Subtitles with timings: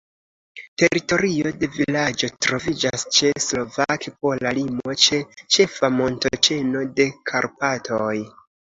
[0.83, 8.15] Teritorio de vilaĝo troviĝas ĉe slovak-pola limo, ĉe ĉefa montoĉeno de Karpatoj.